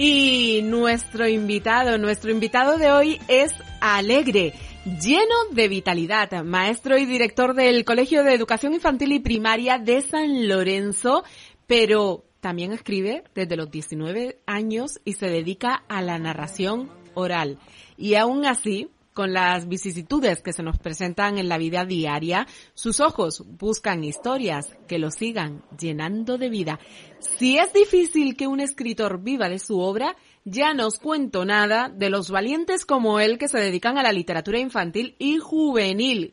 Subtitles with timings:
[0.00, 7.52] y nuestro invitado, nuestro invitado de hoy es alegre, lleno de vitalidad, maestro y director
[7.52, 11.24] del Colegio de Educación Infantil y Primaria de San Lorenzo,
[11.66, 17.58] pero también escribe desde los 19 años y se dedica a la narración oral.
[17.96, 23.00] Y aún así, con las vicisitudes que se nos presentan en la vida diaria, sus
[23.00, 26.78] ojos buscan historias que lo sigan llenando de vida.
[27.18, 30.14] Si es difícil que un escritor viva de su obra,
[30.44, 34.60] ya nos cuento nada de los valientes como él que se dedican a la literatura
[34.60, 36.32] infantil y juvenil,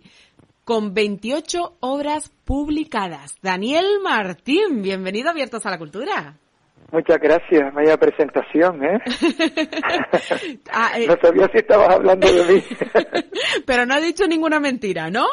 [0.63, 3.33] con 28 obras publicadas.
[3.41, 6.37] Daniel Martín, bienvenido a Abiertos a la Cultura.
[6.95, 8.99] Muchas gracias, vaya presentación, ¿eh?
[10.71, 11.07] Ah, ¿eh?
[11.07, 12.63] no sabía si estabas hablando de mí.
[13.65, 15.25] Pero no ha dicho ninguna mentira, ¿no?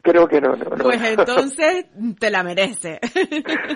[0.00, 0.82] Creo que no, no, no.
[0.82, 1.84] Pues entonces
[2.18, 3.00] te la merece.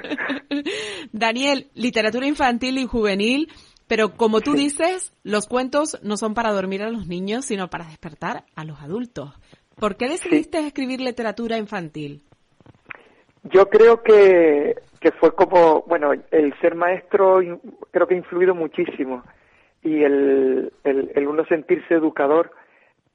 [1.13, 3.53] Daniel, literatura infantil y juvenil,
[3.87, 7.85] pero como tú dices, los cuentos no son para dormir a los niños, sino para
[7.89, 9.35] despertar a los adultos.
[9.75, 12.23] ¿Por qué decidiste escribir literatura infantil?
[13.45, 17.41] Yo creo que que fue como, bueno, el ser maestro
[17.91, 19.23] creo que ha influido muchísimo.
[19.83, 22.51] Y el, el, uno sentirse educador.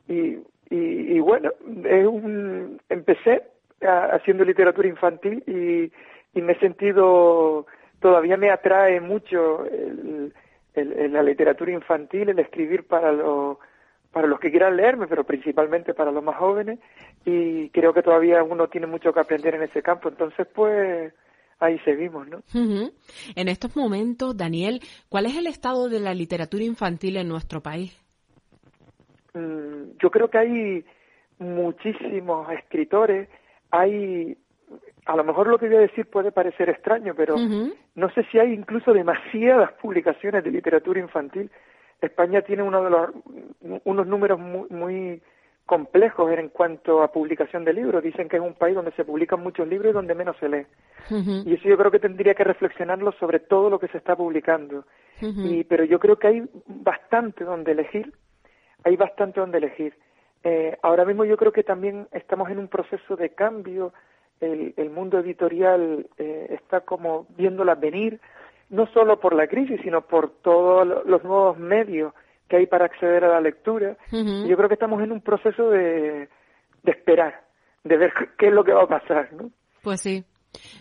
[0.08, 0.40] Y,
[0.70, 1.52] y, bueno,
[1.86, 3.44] es un, empecé
[3.82, 5.92] haciendo literatura infantil y,
[6.38, 7.66] y me he sentido,
[8.00, 10.34] todavía me atrae mucho el,
[10.76, 13.58] la literatura infantil, el escribir para los
[14.12, 16.78] para los que quieran leerme, pero principalmente para los más jóvenes,
[17.26, 20.08] y creo que todavía uno tiene mucho que aprender en ese campo.
[20.08, 21.12] Entonces, pues,
[21.64, 22.44] ahí seguimos, ¿no?
[23.36, 27.98] En estos momentos, Daniel, ¿cuál es el estado de la literatura infantil en nuestro país?
[29.34, 30.86] Mm, yo creo que hay
[31.40, 33.30] muchísimos escritores,
[33.72, 34.38] hay,
[35.06, 37.36] a lo mejor lo que voy a decir puede parecer extraño, pero
[37.96, 41.50] no sé si hay incluso demasiadas publicaciones de literatura infantil.
[42.02, 43.10] España tiene uno de los,
[43.86, 45.22] unos números muy, muy
[45.66, 48.04] complejos en cuanto a publicación de libros.
[48.04, 50.66] Dicen que es un país donde se publican muchos libros y donde menos se lee.
[51.46, 54.86] Y eso yo creo que tendría que reflexionarlo sobre todo lo que se está publicando.
[55.22, 58.14] y, pero yo creo que hay bastante donde elegir,
[58.84, 59.96] hay bastante donde elegir.
[60.44, 63.94] Eh, ahora mismo yo creo que también estamos en un proceso de cambio,
[64.42, 68.20] el, el mundo editorial eh, está como viéndola venir,
[68.70, 72.14] no solo por la crisis, sino por todos los nuevos medios
[72.48, 73.98] que hay para acceder a la lectura.
[74.12, 76.30] Yo creo que estamos en un proceso de,
[76.84, 77.42] de esperar,
[77.84, 79.50] de ver qué es lo que va a pasar, ¿no?
[79.82, 80.24] Pues sí.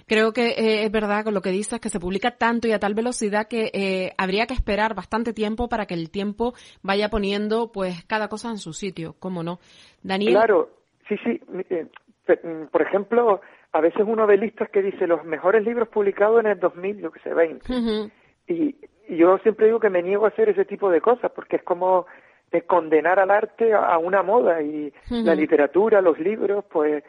[0.06, 2.78] Creo que eh, es verdad con lo que dices, que se publica tanto y a
[2.78, 6.52] tal velocidad que eh, habría que esperar bastante tiempo para que el tiempo
[6.82, 9.60] vaya poniendo pues cada cosa en su sitio, ¿cómo no?
[10.02, 10.34] Daniel.
[10.34, 10.70] Claro,
[11.08, 11.40] sí, sí.
[11.70, 11.86] Eh,
[12.28, 13.40] mm, por ejemplo,
[13.72, 17.10] a veces uno ve listas que dice los mejores libros publicados en el 2000, yo
[17.10, 18.12] que sé, 20.
[18.52, 18.76] Y
[19.08, 21.62] y yo siempre digo que me niego a hacer ese tipo de cosas porque es
[21.62, 22.06] como
[22.50, 27.02] de condenar al arte a, una moda y la literatura, los libros, pues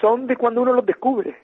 [0.00, 1.36] son de cuando uno los descubre.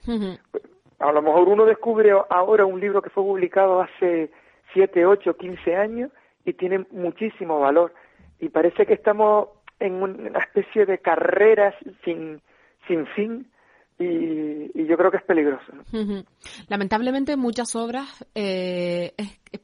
[0.99, 4.29] A lo mejor uno descubre ahora un libro que fue publicado hace
[4.73, 6.11] 7, 8, 15 años
[6.45, 7.93] y tiene muchísimo valor.
[8.39, 9.49] Y parece que estamos
[9.79, 12.41] en una especie de carreras sin,
[12.87, 13.47] sin fin
[13.99, 15.71] y, yo creo que es peligroso.
[16.69, 19.13] Lamentablemente muchas obras, eh,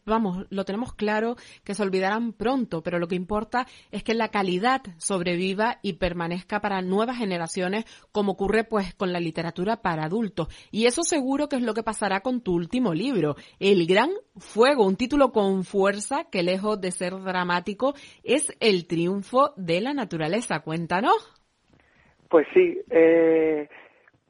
[0.05, 4.27] vamos, lo tenemos claro que se olvidarán pronto, pero lo que importa es que la
[4.27, 10.49] calidad sobreviva y permanezca para nuevas generaciones, como ocurre pues con la literatura para adultos.
[10.69, 14.85] Y eso seguro que es lo que pasará con tu último libro, El Gran Fuego,
[14.85, 20.59] un título con fuerza que lejos de ser dramático es el triunfo de la naturaleza.
[20.59, 21.31] Cuéntanos.
[22.29, 23.69] Pues sí, eh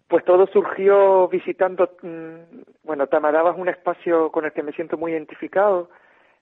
[0.07, 4.97] pues todo surgió visitando, mm, bueno, Tamaraba es un espacio con el que me siento
[4.97, 5.89] muy identificado,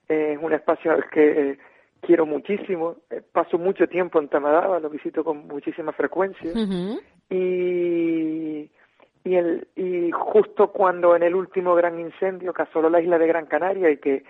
[0.08, 1.58] es un espacio al que eh,
[2.02, 6.52] quiero muchísimo, eh, paso mucho tiempo en Tamaraba, lo visito con muchísima frecuencia
[7.30, 8.70] y
[9.24, 13.26] y, el, y justo cuando en el último gran incendio que asoló la isla de
[13.26, 14.22] Gran Canaria y que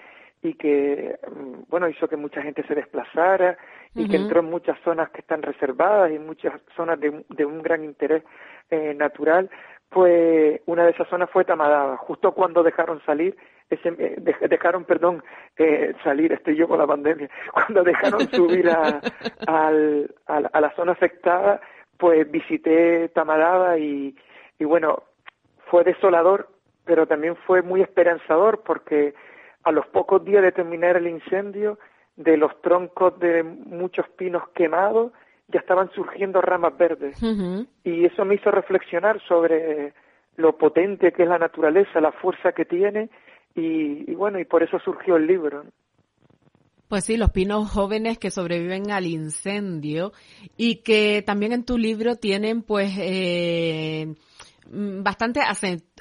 [0.44, 3.56] y que mm, bueno hizo que mucha gente se desplazara
[3.94, 7.62] y que entró en muchas zonas que están reservadas y muchas zonas de, de un
[7.62, 8.24] gran interés
[8.70, 9.48] eh, natural,
[9.88, 11.96] pues una de esas zonas fue Tamadaba.
[11.98, 13.36] Justo cuando dejaron salir
[13.70, 13.90] ese,
[14.50, 15.22] dejaron, perdón,
[15.56, 19.00] eh, salir, estoy yo con la pandemia, cuando dejaron subir a,
[19.46, 21.60] al, a, la zona afectada,
[21.96, 24.14] pues visité Tamaraba y,
[24.58, 25.04] y bueno,
[25.70, 26.48] fue desolador,
[26.84, 29.14] pero también fue muy esperanzador porque
[29.64, 31.78] a los pocos días de terminar el incendio,
[32.16, 35.12] de los troncos de muchos pinos quemados,
[35.48, 37.20] ya estaban surgiendo ramas verdes.
[37.82, 39.92] Y eso me hizo reflexionar sobre
[40.36, 43.10] lo potente que es la naturaleza, la fuerza que tiene,
[43.54, 45.64] y, bueno, y por eso surgió el libro.
[46.88, 50.12] Pues sí, los pinos jóvenes que sobreviven al incendio
[50.56, 54.14] y que también en tu libro tienen pues eh,
[54.66, 55.40] bastante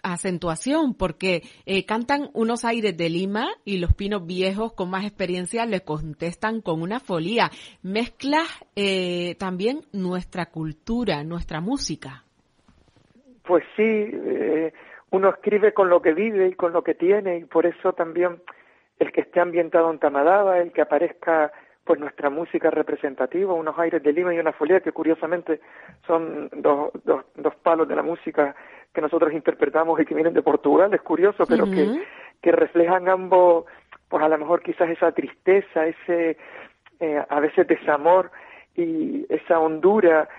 [0.04, 5.66] acentuación porque eh, cantan unos aires de Lima y los pinos viejos con más experiencia
[5.66, 7.50] le contestan con una folía.
[7.82, 12.24] Mezclas eh, también nuestra cultura, nuestra música.
[13.44, 14.74] Pues sí, eh,
[15.12, 18.42] uno escribe con lo que vive y con lo que tiene y por eso también
[19.00, 21.52] el que esté ambientado en Tamadaba, el que aparezca
[21.84, 25.60] pues nuestra música representativa, unos aires de Lima y una folía que curiosamente
[26.08, 28.56] son dos, dos, dos palos de la música
[28.94, 32.04] que nosotros interpretamos y que vienen de Portugal, es curioso, pero que,
[32.42, 33.66] que reflejan ambos,
[34.08, 36.38] pues a lo mejor quizás esa tristeza, ese
[37.00, 38.32] eh, a veces desamor
[38.76, 40.30] y esa hondura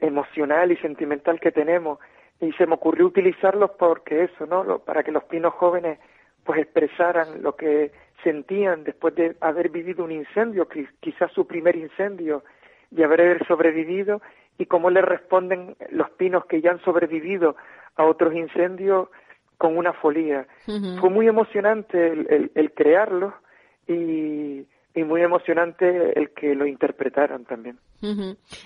[0.00, 1.98] emocional y sentimental que tenemos.
[2.40, 4.78] Y se me ocurrió utilizarlos porque eso, ¿no?
[4.80, 5.98] para que los pinos jóvenes
[6.44, 7.92] pues expresaran lo que
[8.24, 10.66] sentían después de haber vivido un incendio,
[11.00, 12.42] quizás su primer incendio,
[12.90, 14.22] y haber sobrevivido,
[14.56, 17.54] y cómo le responden los pinos que ya han sobrevivido
[17.98, 19.08] a otros incendios
[19.58, 20.46] con una folía.
[21.00, 23.34] Fue muy emocionante el, el, crearlo
[23.86, 24.64] y,
[24.94, 27.78] y, muy emocionante el que lo interpretaran también.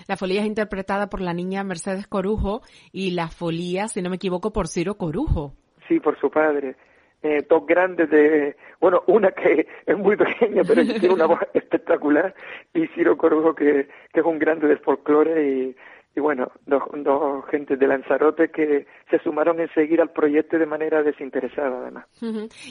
[0.07, 4.17] La folía es interpretada por la niña Mercedes Corujo y la folía, si no me
[4.17, 5.53] equivoco, por Ciro Corujo.
[5.87, 6.75] Sí, por su padre.
[7.23, 12.35] Eh, dos grandes de, bueno, una que es muy pequeña, pero tiene una voz espectacular,
[12.73, 15.75] y Ciro Corujo, que, que es un grande del folclore y
[16.15, 20.67] y bueno, dos, dos gentes de Lanzarote que se sumaron en seguir al proyecto de
[20.67, 22.05] manera desinteresada además.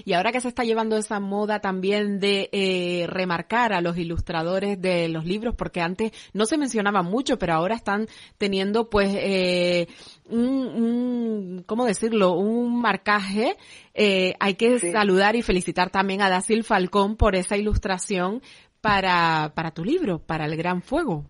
[0.04, 4.80] Y ahora que se está llevando esa moda también de eh, remarcar a los ilustradores
[4.80, 8.06] de los libros, porque antes no se mencionaba mucho, pero ahora están
[8.38, 9.88] teniendo pues eh,
[10.30, 12.34] un, un, ¿cómo decirlo?
[12.34, 13.56] Un marcaje.
[13.92, 18.40] Eh, hay que saludar y felicitar también a Dacil Falcón por esa ilustración
[18.80, 21.24] para, para tu libro, para El Gran Fuego.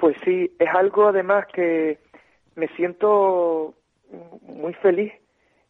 [0.00, 1.98] Pues sí, es algo además que
[2.56, 3.74] me siento
[4.42, 5.12] muy feliz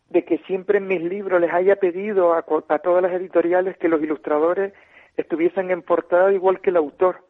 [0.08, 4.00] de que siempre en mis libros les haya pedido a, todas las editoriales que los
[4.00, 4.72] ilustradores
[5.16, 7.24] estuviesen en portada igual que el autor,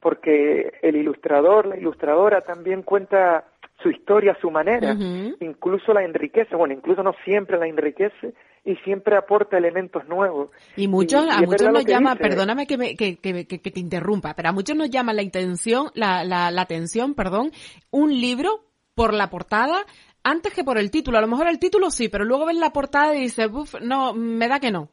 [0.00, 3.44] porque el ilustrador, la ilustradora también cuenta
[3.82, 4.94] su historia a su manera,
[5.40, 8.34] incluso la enriquece, bueno, incluso no siempre la enriquece,
[8.66, 10.50] y siempre aporta elementos nuevos.
[10.76, 14.48] Y muchos, a muchos nos llama, perdóname que, me, que, que, que, te interrumpa, pero
[14.48, 17.52] a muchos nos llama la intención, la, la, la atención, perdón,
[17.92, 18.64] un libro
[18.94, 19.84] por la portada
[20.24, 21.18] antes que por el título.
[21.18, 24.12] A lo mejor el título sí, pero luego ves la portada y dices, uff, no,
[24.12, 24.88] me da que no.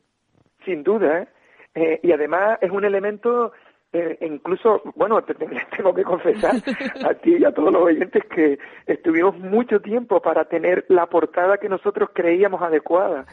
[0.66, 1.28] Sin duda, ¿eh?
[1.76, 3.52] Eh, y además es un elemento
[3.94, 5.36] eh, incluso, bueno, te,
[5.78, 6.56] tengo que confesar
[7.06, 8.58] a ti y a todos los oyentes que
[8.88, 13.26] estuvimos mucho tiempo para tener la portada que nosotros creíamos adecuada.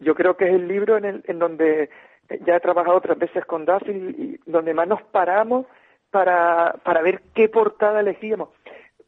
[0.00, 1.90] Yo creo que es el libro en, el, en donde
[2.46, 5.66] ya he trabajado otras veces con Duffy y donde más nos paramos
[6.10, 8.50] para, para ver qué portada elegíamos.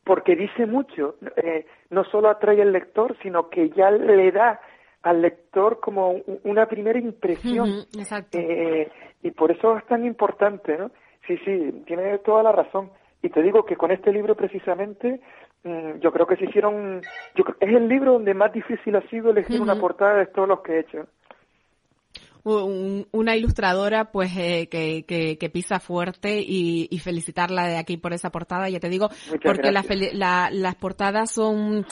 [0.03, 4.61] Porque dice mucho, eh, no solo atrae al lector, sino que ya le da
[5.07, 7.87] al lector como una primera impresión.
[8.33, 8.91] Eh,
[9.23, 10.91] y por eso es tan importante, ¿no?
[11.29, 12.91] Sí, sí, tiene toda la razón.
[13.23, 15.21] Y te digo que con este libro precisamente,
[15.63, 17.03] mm, yo creo que se hicieron,
[17.37, 20.61] yo, es el libro donde más difícil ha sido elegir una portada de todos los
[20.63, 21.07] que he hecho
[22.47, 28.69] una ilustradora pues eh, que, que, pisa fuerte y, felicitarla de aquí por esa portada,
[28.69, 29.09] ya te digo,
[29.43, 31.85] porque las portadas son,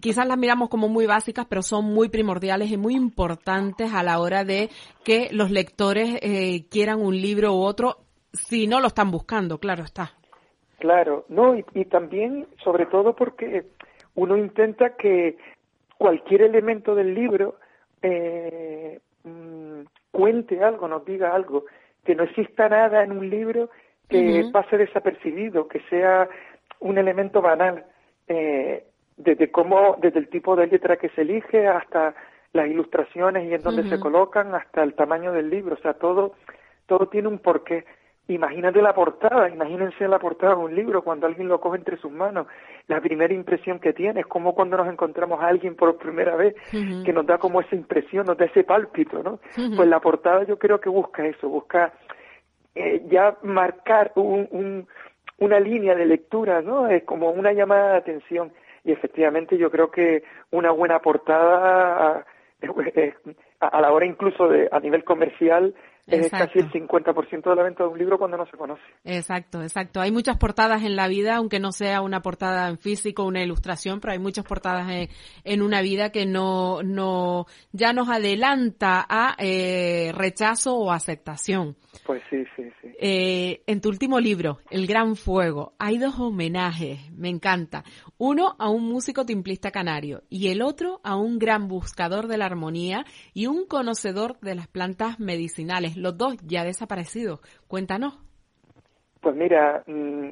[0.00, 4.18] quizás las miramos como muy básicas, pero son muy primordiales y muy importantes a la
[4.18, 4.70] hora de
[5.04, 7.98] que los lectores eh, quieran un libro u otro,
[8.32, 10.12] si no lo están buscando, claro está.
[10.78, 13.66] Claro, no, y, y también, sobre todo porque
[14.14, 15.36] uno intenta que
[15.96, 17.56] cualquier elemento del libro
[18.02, 21.64] eh, mm, cuente algo, nos diga algo,
[22.04, 23.70] que no exista nada en un libro
[24.08, 26.28] que pase desapercibido, que sea
[26.80, 27.86] un elemento banal,
[28.28, 28.84] eh,
[29.16, 32.14] desde cómo, desde el tipo de letra que se elige hasta
[32.52, 36.34] las ilustraciones y en dónde se colocan, hasta el tamaño del libro, o sea, todo,
[36.86, 37.84] todo tiene un porqué.
[38.28, 42.10] Imagínate la portada, imagínense la portada de un libro cuando alguien lo coge entre sus
[42.10, 42.46] manos,
[42.86, 46.54] la primera impresión que tiene, es como cuando nos encontramos a alguien por primera vez,
[46.70, 49.40] que nos da como esa impresión, nos da ese pálpito, ¿no?
[49.76, 51.92] Pues la portada yo creo que busca eso, busca
[52.74, 54.86] eh, ya marcar un,
[55.38, 56.86] una línea de lectura, ¿no?
[56.88, 58.52] Es como una llamada de atención.
[58.84, 62.24] Y efectivamente yo creo que una buena portada
[63.60, 65.74] a la hora incluso de a nivel comercial
[66.06, 68.82] es casi el 50% de la venta de un libro cuando no se conoce.
[69.04, 70.00] Exacto, exacto.
[70.00, 74.00] Hay muchas portadas en la vida, aunque no sea una portada en físico, una ilustración,
[74.00, 75.08] pero hay muchas portadas
[75.44, 81.76] en, una vida que no, no, ya nos adelanta a eh, rechazo o aceptación.
[82.04, 82.88] Pues sí, sí, sí.
[82.98, 87.84] Eh, en tu último libro, El Gran Fuego, hay dos homenajes, me encanta.
[88.16, 92.46] Uno a un músico timplista canario y el otro a un gran buscador de la
[92.46, 93.04] armonía
[93.34, 97.40] y un conocedor de las plantas medicinales, los dos ya desaparecidos.
[97.68, 98.18] Cuéntanos.
[99.20, 100.30] Pues mira, mm,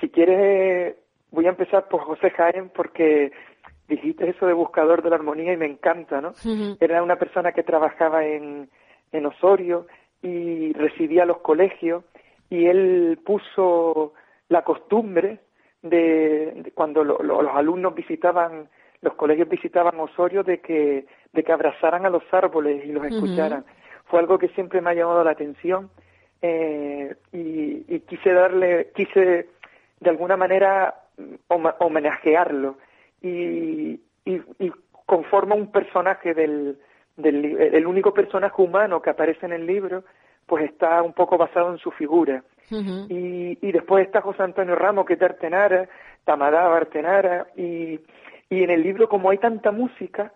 [0.00, 0.96] si quieres,
[1.30, 3.32] voy a empezar por José Jaén porque
[3.88, 6.32] dijiste eso de buscador de la armonía y me encanta, ¿no?
[6.80, 8.68] Era una persona que trabajaba en,
[9.12, 9.86] en Osorio
[10.22, 12.04] y recibía los colegios
[12.48, 14.14] y él puso
[14.48, 15.40] la costumbre
[15.82, 18.68] de, cuando los alumnos visitaban
[19.00, 23.64] los colegios visitaban Osorio de que de que abrazaran a los árboles y los escucharan
[24.12, 25.88] fue algo que siempre me ha llamado la atención
[26.42, 29.48] eh, y, quise darle quise
[30.00, 30.94] de alguna manera
[31.78, 32.76] homenajearlo
[33.22, 34.70] y, y, y
[35.06, 36.76] conforma un personaje del,
[37.16, 40.04] del el único personaje humano que aparece en el libro
[40.44, 42.44] pues está un poco basado en su figura.
[42.70, 45.88] y, y después está José Antonio Ramos, que es de Artenara,
[46.24, 47.98] Tamadaba Artenara, y,
[48.50, 50.32] y en el libro, como hay tanta música,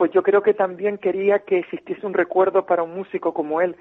[0.00, 3.76] pues yo creo que también quería que existiese un recuerdo para un músico como él.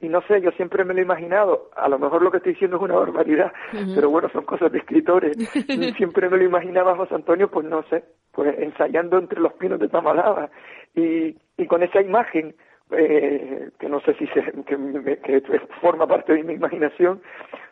[0.00, 2.54] Y no sé, yo siempre me lo he imaginado, a lo mejor lo que estoy
[2.54, 3.52] diciendo es una barbaridad,
[3.94, 5.36] pero bueno, son cosas de escritores.
[5.96, 9.86] siempre me lo imaginaba José Antonio, pues no sé, pues ensayando entre los pinos de
[9.86, 10.50] Tamadaba.
[10.96, 12.56] Y, y con esa imagen,
[12.90, 17.22] eh, que no sé si se, que, forma parte de mi imaginación,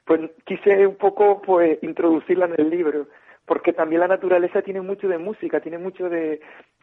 [0.05, 3.09] pues quise un poco pues introducirla en el libro,
[3.45, 6.41] porque también la naturaleza tiene mucho de música, tiene mucho de,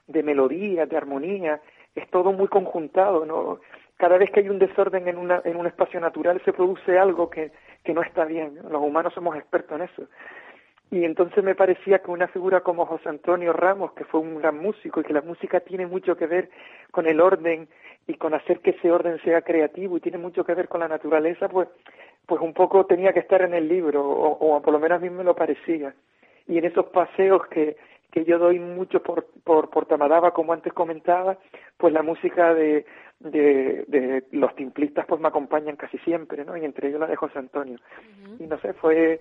[0.07, 1.61] de melodía, de armonía,
[1.95, 3.59] es todo muy conjuntado, ¿no?
[3.97, 7.29] Cada vez que hay un desorden en, una, en un espacio natural se produce algo
[7.29, 7.51] que,
[7.83, 10.09] que no está bien, los humanos somos expertos en eso.
[10.91, 14.57] Y entonces me parecía que una figura como José Antonio Ramos, que fue un gran
[14.57, 16.49] músico y que la música tiene mucho que ver
[16.91, 17.67] con el orden
[18.07, 20.87] y con hacer que ese orden sea creativo y tiene mucho que ver con la
[20.87, 21.67] naturaleza, pues,
[22.27, 25.09] pues un poco tenía que estar en el libro, o, por lo menos a mí
[25.09, 25.93] me lo parecía.
[26.47, 27.77] Y en esos paseos que,
[28.15, 31.37] que yo doy mucho por, por, por Tamadaba, como antes comentaba,
[31.75, 32.85] pues la música de,
[33.19, 36.55] de, de los timplistas pues me acompañan casi siempre, ¿no?
[36.55, 37.77] Y entre ellos la de José Antonio.
[38.39, 39.19] Y no sé, fue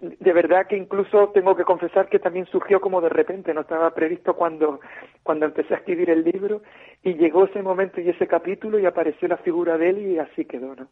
[0.00, 3.90] de verdad que incluso tengo que confesar que también surgió como de repente, no estaba
[3.94, 4.80] previsto cuando,
[5.22, 6.62] cuando empecé a escribir el libro
[7.02, 10.44] y llegó ese momento y ese capítulo y apareció la figura de él y así
[10.44, 10.88] quedó, ¿no?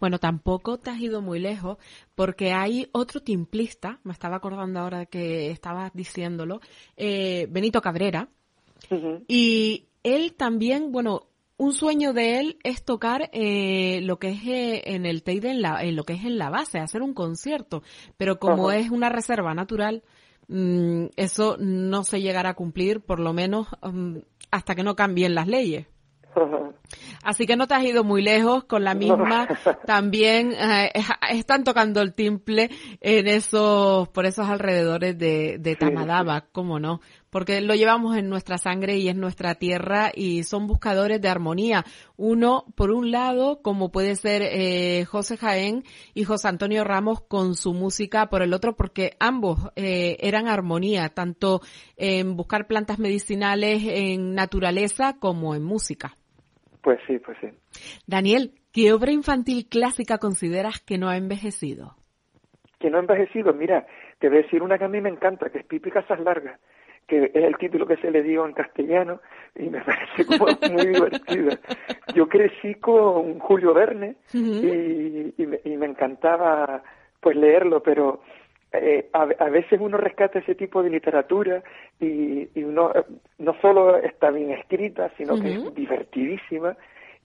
[0.00, 1.78] Bueno, tampoco te has ido muy lejos
[2.14, 6.60] porque hay otro timplista, me estaba acordando ahora que estabas diciéndolo,
[6.96, 8.28] eh, Benito Cabrera,
[9.28, 11.22] y él también, bueno,
[11.56, 15.62] un sueño de él es tocar eh, lo que es eh, en el Teide, en,
[15.62, 17.82] la, en lo que es en la base, hacer un concierto.
[18.16, 20.02] Pero como es una reserva natural,
[20.48, 24.18] mm, eso no se llegará a cumplir, por lo menos mm,
[24.50, 25.86] hasta que no cambien las leyes.
[27.22, 29.46] Así que no te has ido muy lejos con la misma.
[29.86, 30.90] También eh,
[31.30, 32.70] están tocando el timple
[33.00, 37.00] en esos, por esos alrededores de, de Tamadaba, ¿cómo no?
[37.34, 41.82] Porque lo llevamos en nuestra sangre y en nuestra tierra y son buscadores de armonía.
[42.16, 45.82] Uno, por un lado, como puede ser eh, José Jaén
[46.14, 51.08] y José Antonio Ramos con su música, por el otro, porque ambos eh, eran armonía,
[51.08, 51.58] tanto
[51.96, 56.16] en buscar plantas medicinales en naturaleza como en música.
[56.82, 57.48] Pues sí, pues sí.
[58.06, 61.96] Daniel, ¿qué obra infantil clásica consideras que no ha envejecido?
[62.78, 63.88] Que no ha envejecido, mira,
[64.20, 66.60] te voy a decir una que a mí me encanta, que es Pipi Casas Largas
[67.06, 69.20] que es el título que se le dio en castellano
[69.54, 71.56] y me parece como muy divertido.
[72.14, 76.82] Yo crecí con Julio Verne y, y, me, y, me, encantaba
[77.20, 78.20] pues leerlo, pero
[78.72, 81.62] eh, a, a, veces uno rescata ese tipo de literatura
[82.00, 82.92] y, y uno
[83.38, 86.76] no solo está bien escrita, sino que es divertidísima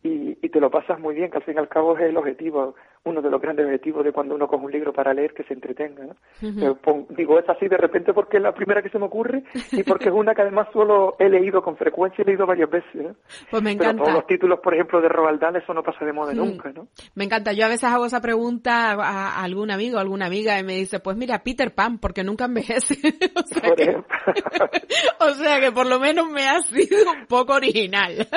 [0.03, 2.15] y, y, te lo pasas muy bien, que al fin y al cabo es el
[2.15, 5.43] objetivo, uno de los grandes objetivos de cuando uno coge un libro para leer, que
[5.43, 6.05] se entretenga.
[6.05, 7.07] ¿no?
[7.09, 10.09] digo, es así de repente porque es la primera que se me ocurre y porque
[10.09, 12.95] es una que además solo he leído con frecuencia, he leído varias veces.
[12.95, 13.15] ¿no?
[13.49, 13.93] Pues me encanta.
[13.93, 16.71] Pero todos los títulos, por ejemplo, de Roald Dahl, eso no pasa de moda nunca.
[16.71, 16.87] ¿no?
[17.15, 17.53] Me encanta.
[17.53, 20.99] Yo a veces hago esa pregunta a, algún amigo, a alguna amiga y me dice,
[20.99, 22.95] pues mira, Peter Pan, porque nunca envejece.
[23.35, 23.95] o, sea que,
[25.19, 28.27] o sea que por lo menos me ha sido un poco original.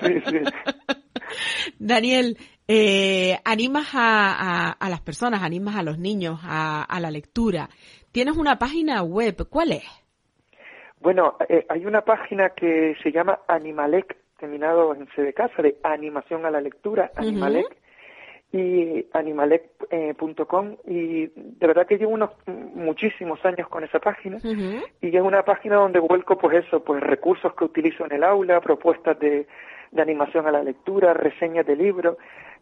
[0.00, 0.38] sí, sí.
[1.78, 2.36] Daniel,
[2.68, 7.68] eh, animas a, a, las personas, animas a los niños a, a, la lectura.
[8.12, 9.84] Tienes una página web, ¿cuál es?
[11.00, 15.76] Bueno, eh, hay una página que se llama Animalec, terminado en C de casa, de
[15.82, 17.76] animación a la lectura, Animalec,
[18.52, 24.38] y animalec.com, y de verdad que llevo unos muchísimos años con esa página,
[25.00, 28.60] y es una página donde vuelco pues eso, pues recursos que utilizo en el aula,
[28.60, 29.46] propuestas de
[29.92, 32.16] de animación a la lectura, reseñas de libros.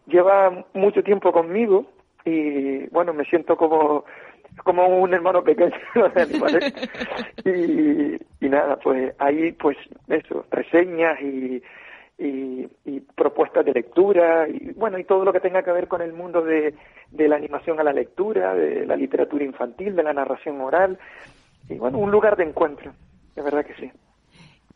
[0.07, 1.87] Lleva mucho tiempo conmigo
[2.25, 4.05] y bueno, me siento como
[4.65, 5.73] como un hermano pequeño
[7.45, 9.79] y, y nada, pues ahí pues
[10.09, 11.63] eso, reseñas y,
[12.21, 16.03] y, y, propuestas de lectura y bueno, y todo lo que tenga que ver con
[16.03, 16.75] el mundo de,
[17.11, 20.99] de la animación a la lectura, de la literatura infantil, de la narración oral
[21.69, 22.93] y bueno, un lugar de encuentro,
[23.35, 23.91] de verdad que sí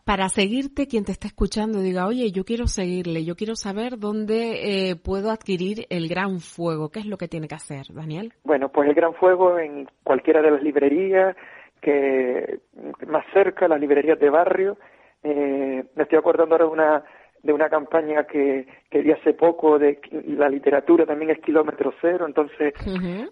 [0.04, 4.90] para seguirte, quien te está escuchando diga, oye, yo quiero seguirle, yo quiero saber dónde
[4.90, 6.90] eh, puedo adquirir el Gran Fuego.
[6.90, 8.34] ¿Qué es lo que tiene que hacer, Daniel?
[8.44, 11.34] Bueno, pues el Gran Fuego en cualquiera de las librerías
[11.80, 12.60] que
[13.06, 14.76] más cerca, las librerías de barrio.
[15.22, 17.04] Eh, me estoy acordando ahora de una
[17.44, 22.24] de una campaña que, que di hace poco de la literatura también es kilómetro cero,
[22.26, 22.72] entonces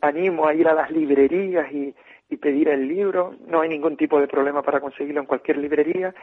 [0.02, 1.95] animo a ir a las librerías y,
[2.28, 6.14] y pedir el libro, no hay ningún tipo de problema para conseguirlo en cualquier librería.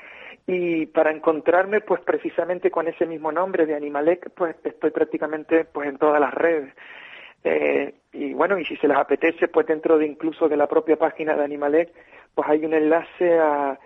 [0.45, 5.89] Y para encontrarme pues precisamente con ese mismo nombre de Animalec pues estoy prácticamente pues
[5.89, 6.73] en todas las redes.
[7.43, 10.97] Eh, y bueno y si se les apetece pues dentro de incluso de la propia
[10.97, 11.89] página de Animalec
[12.35, 13.79] pues hay un enlace a,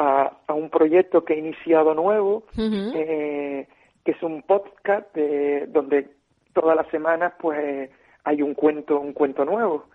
[0.00, 3.68] a, un proyecto que he iniciado nuevo eh,
[4.04, 6.08] que es un podcast de, donde
[6.54, 7.90] todas las semanas pues
[8.24, 9.86] hay un cuento un cuento nuevo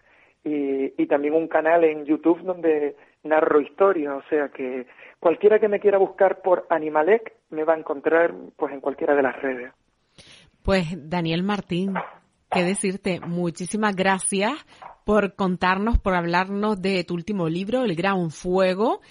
[0.44, 4.86] y, también un canal en YouTube donde narro historias, o sea que
[5.20, 9.24] cualquiera que me quiera buscar por Animalec me va a encontrar pues en cualquiera de
[9.24, 9.72] las redes.
[10.62, 11.94] Pues Daniel Martín,
[12.52, 14.54] qué decirte, muchísimas gracias
[15.04, 19.02] por contarnos, por hablarnos de tu último libro, El Gran Fuego.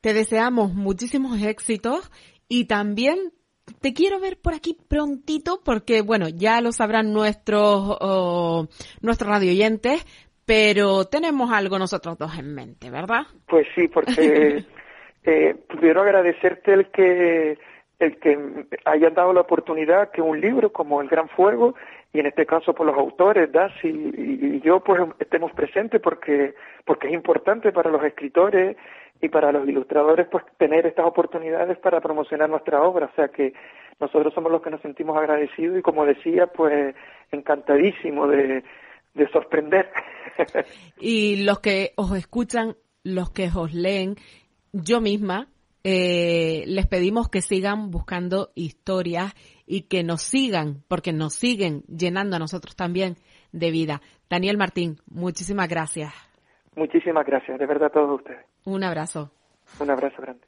[0.00, 2.10] Te deseamos muchísimos éxitos
[2.48, 3.32] y también
[3.80, 8.66] te quiero ver por aquí prontito porque, bueno, ya lo sabrán nuestros, oh,
[9.00, 10.04] nuestros radioyentes,
[10.44, 13.26] pero tenemos algo nosotros dos en mente, ¿verdad?
[13.48, 14.64] Pues sí, porque
[15.24, 17.58] eh, quiero agradecerte el que
[17.98, 21.74] el que hayan dado la oportunidad que un libro como El Gran Fuego
[22.16, 26.54] y en este caso por los autores, Das y, yo pues estemos presentes porque
[26.86, 28.74] porque es importante para los escritores
[29.20, 33.52] y para los ilustradores pues tener estas oportunidades para promocionar nuestra obra, o sea que
[34.00, 36.94] nosotros somos los que nos sentimos agradecidos y como decía pues
[37.30, 38.64] encantadísimo de
[39.12, 39.90] de sorprender.
[40.98, 44.16] y los que os escuchan, los que os leen,
[44.72, 45.48] yo misma,
[45.84, 49.34] eh, les pedimos que sigan buscando historias
[49.66, 53.16] y que nos sigan, porque nos siguen llenando a nosotros también
[53.52, 54.00] de vida.
[54.30, 56.12] Daniel Martín, muchísimas gracias.
[56.74, 58.44] Muchísimas gracias, de verdad a todos ustedes.
[58.64, 59.30] Un abrazo.
[59.80, 60.46] Un abrazo grande.